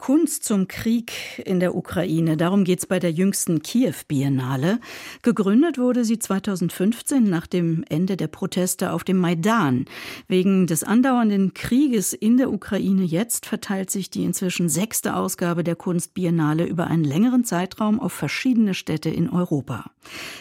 [0.00, 1.12] Kunst zum Krieg
[1.44, 2.38] in der Ukraine.
[2.38, 4.80] Darum geht es bei der jüngsten Kiew-Biennale.
[5.20, 9.84] Gegründet wurde sie 2015 nach dem Ende der Proteste auf dem Maidan.
[10.26, 15.76] Wegen des andauernden Krieges in der Ukraine jetzt verteilt sich die inzwischen sechste Ausgabe der
[15.76, 19.90] Kunstbiennale über einen längeren Zeitraum auf verschiedene Städte in Europa.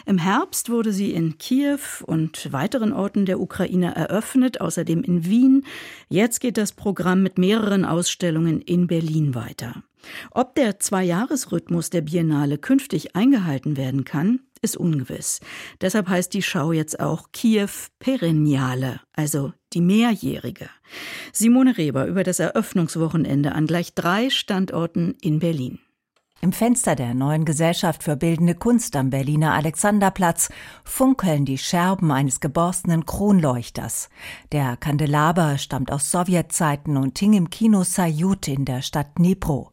[0.05, 5.66] Im Herbst wurde sie in Kiew und weiteren Orten der Ukraine eröffnet, außerdem in Wien.
[6.07, 9.84] Jetzt geht das Programm mit mehreren Ausstellungen in Berlin weiter weiter.
[10.32, 15.40] Ob der Zweijahresrhythmus der Biennale künftig eingehalten werden kann, ist ungewiss.
[15.82, 20.70] Deshalb heißt die Schau jetzt auch Kiew Perenniale, also die mehrjährige.
[21.32, 25.79] Simone Reber über das Eröffnungswochenende an gleich drei Standorten in Berlin.
[26.42, 30.50] Im Fenster der neuen Gesellschaft für bildende Kunst am Berliner Alexanderplatz
[30.86, 34.09] funkeln die Scherben eines geborstenen Kronleuchters.
[34.53, 39.72] Der Kandelaber stammt aus Sowjetzeiten und hing im Kino Sayut in der Stadt Dnipro.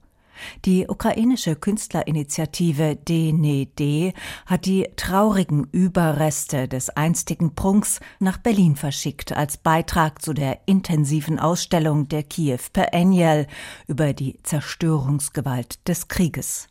[0.65, 4.15] Die ukrainische Künstlerinitiative DNED
[4.47, 11.39] hat die traurigen Überreste des einstigen Prunks nach Berlin verschickt als Beitrag zu der intensiven
[11.39, 13.47] Ausstellung der Kiew Perennial
[13.87, 16.69] über die Zerstörungsgewalt des Krieges.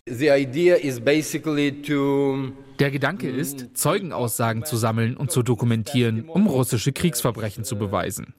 [2.79, 8.33] Der Gedanke ist, Zeugenaussagen zu sammeln und zu dokumentieren, um russische Kriegsverbrechen zu beweisen.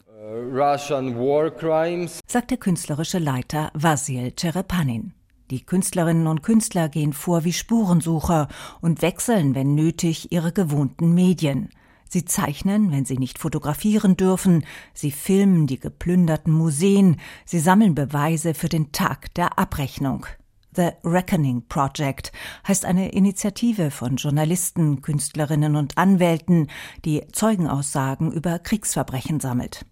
[2.26, 5.12] Sagt der künstlerische Leiter Vasil Cherepanin.
[5.50, 8.48] Die Künstlerinnen und Künstler gehen vor wie Spurensucher
[8.80, 11.68] und wechseln, wenn nötig, ihre gewohnten Medien.
[12.08, 18.54] Sie zeichnen, wenn sie nicht fotografieren dürfen, sie filmen die geplünderten Museen, sie sammeln Beweise
[18.54, 20.26] für den Tag der Abrechnung.
[20.74, 22.32] The Reckoning Project
[22.66, 26.66] heißt eine Initiative von Journalisten, Künstlerinnen und Anwälten,
[27.04, 29.86] die Zeugenaussagen über Kriegsverbrechen sammelt.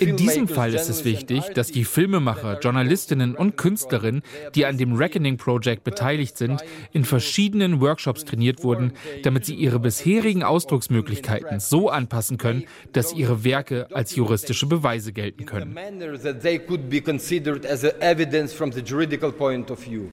[0.00, 4.22] In diesem Fall ist es wichtig, dass die Filmemacher, Journalistinnen und Künstlerinnen,
[4.54, 8.92] die an dem Reckoning Project beteiligt sind, in verschiedenen Workshops trainiert wurden,
[9.22, 15.46] damit sie ihre bisherigen Ausdrucksmöglichkeiten so anpassen können, dass ihre Werke als juristische Beweise gelten
[15.46, 15.76] können.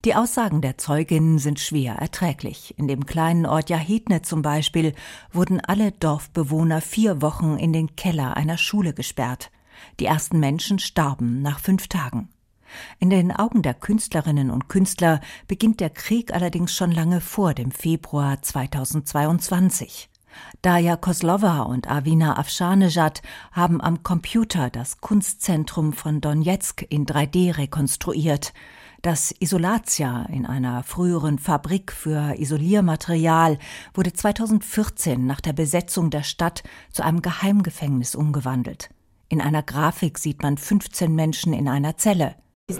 [0.06, 2.73] Die Aussagen der Zeuginnen sind schwer erträglich.
[2.77, 4.94] In dem kleinen Ort Jahidne zum Beispiel
[5.31, 9.51] wurden alle Dorf Dorfbewohner vier Wochen in den Keller einer Schule gesperrt.
[10.01, 12.28] Die ersten Menschen starben nach fünf Tagen.
[13.00, 17.72] In den Augen der Künstlerinnen und Künstler beginnt der Krieg allerdings schon lange vor dem
[17.72, 20.09] Februar 2022.
[20.62, 23.22] Daya Koslova und Avina Afshanejad
[23.53, 28.53] haben am Computer das Kunstzentrum von Donetsk in 3D rekonstruiert.
[29.05, 33.59] Das Isolatia in einer früheren Fabrik für Isoliermaterial
[33.93, 38.89] wurde 2014 nach der Besetzung der Stadt zu einem Geheimgefängnis umgewandelt.
[39.29, 42.33] In einer Grafik sieht man 15 Menschen in einer Zelle.
[42.67, 42.73] Uh,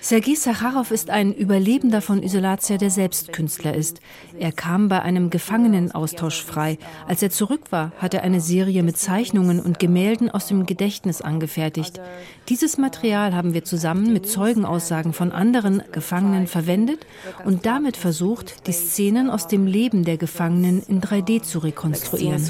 [0.00, 4.00] Sergei Sacharow ist ein Überlebender von Isolatia, der selbst Künstler ist.
[4.38, 6.78] Er kam bei einem Gefangenenaustausch frei.
[7.06, 11.20] Als er zurück war, hat er eine Serie mit Zeichnungen und Gemälden aus dem Gedächtnis
[11.20, 12.00] angefertigt.
[12.48, 17.04] Dieses Material haben wir zusammen mit Zeugenaussagen von anderen Gefangenen verwendet
[17.44, 22.42] und damit versucht, die Szenen aus dem Leben der Gefangenen in 3D zu rekonstruieren.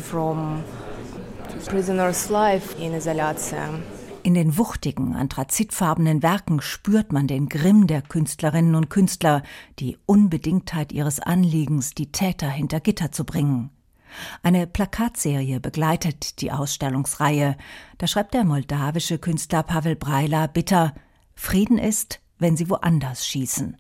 [1.67, 3.69] Prisoners life in Isolatia.
[4.23, 9.43] In den wuchtigen, anthrazitfarbenen Werken spürt man den Grimm der Künstlerinnen und Künstler,
[9.79, 13.71] die Unbedingtheit ihres Anliegens, die Täter hinter Gitter zu bringen.
[14.43, 17.57] Eine Plakatserie begleitet die Ausstellungsreihe.
[17.97, 20.95] Da schreibt der moldawische Künstler Pavel Breila bitter
[21.35, 23.79] Frieden ist, wenn sie woanders schießen.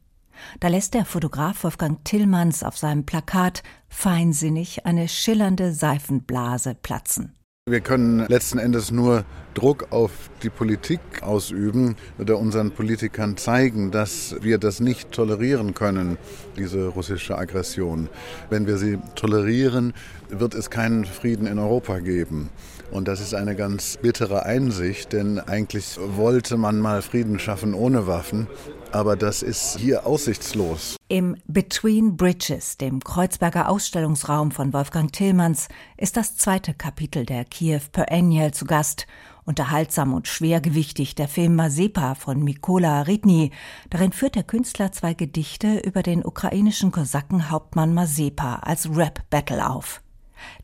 [0.61, 7.35] Da lässt der Fotograf Wolfgang Tillmanns auf seinem Plakat feinsinnig eine schillernde Seifenblase platzen.
[7.71, 10.11] Wir können letzten Endes nur Druck auf
[10.43, 16.19] die Politik ausüben oder unseren Politikern zeigen, dass wir das nicht tolerieren können,
[16.57, 18.09] diese russische Aggression.
[18.49, 19.93] Wenn wir sie tolerieren,
[20.31, 22.51] wird es keinen Frieden in Europa geben.
[22.91, 28.09] Und das ist eine ganz bittere Einsicht, denn eigentlich wollte man mal Frieden schaffen ohne
[28.09, 28.49] Waffen,
[28.93, 30.97] aber das ist hier aussichtslos.
[31.09, 37.81] Im Between Bridges, dem Kreuzberger Ausstellungsraum von Wolfgang Tillmanns, ist das zweite Kapitel der Kiew
[37.93, 39.07] Perennial zu Gast.
[39.45, 43.51] Unterhaltsam und schwergewichtig der Film Mazepa von Mikola Ridny.
[43.89, 50.03] Darin führt der Künstler zwei Gedichte über den ukrainischen Kosakenhauptmann Mazepa als Rap-Battle auf.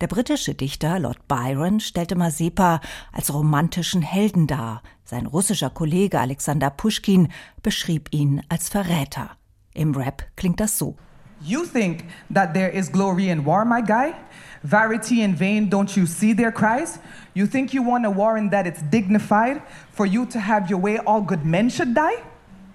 [0.00, 2.80] Der britische Dichter Lord Byron stellte Mazepa
[3.12, 4.82] als romantischen Helden dar.
[5.04, 7.28] Sein russischer Kollege Alexander Puschkin
[7.62, 9.30] beschrieb ihn als Verräter.
[9.74, 10.96] Im Rap klingt das so.
[11.42, 14.14] You think that there is glory in war, my guy?
[14.62, 16.98] Verity in vain, don't you see their cries?
[17.34, 19.60] You think you want a war and that it's dignified?
[19.92, 22.22] For you to have your way, all good men should die?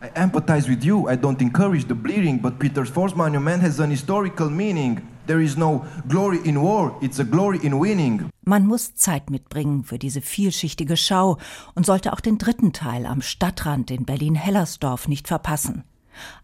[0.02, 1.08] I empathize with you.
[1.08, 5.02] I don't encourage the bleeding, but Peter's Force Monument has an historical meaning.
[5.28, 8.30] There is no glory in war, it's a glory in winning.
[8.44, 11.38] Man muss Zeit mitbringen für diese vielschichtige Schau
[11.76, 15.84] und sollte auch den dritten Teil am Stadtrand in Berlin-Hellersdorf nicht verpassen.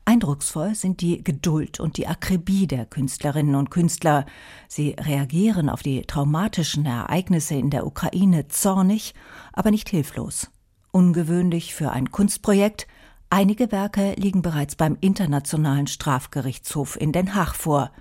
[0.05, 4.25] Eindrucksvoll sind die Geduld und die Akribie der Künstlerinnen und Künstler.
[4.67, 9.13] Sie reagieren auf die traumatischen Ereignisse in der Ukraine zornig,
[9.53, 10.49] aber nicht hilflos.
[10.91, 12.87] Ungewöhnlich für ein Kunstprojekt,
[13.29, 17.91] einige Werke liegen bereits beim Internationalen Strafgerichtshof in Den Haag vor,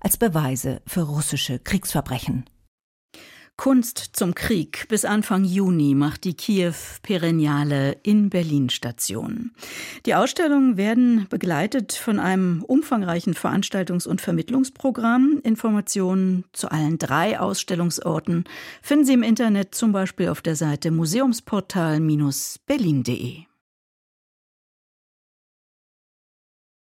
[0.00, 2.44] als Beweise für russische Kriegsverbrechen.
[3.60, 4.88] Kunst zum Krieg.
[4.88, 6.72] Bis Anfang Juni macht die Kiew
[7.02, 9.50] Perenniale in Berlin Station.
[10.06, 15.40] Die Ausstellungen werden begleitet von einem umfangreichen Veranstaltungs- und Vermittlungsprogramm.
[15.42, 18.44] Informationen zu allen drei Ausstellungsorten
[18.80, 23.49] finden Sie im Internet zum Beispiel auf der Seite museumsportal-berlin.de.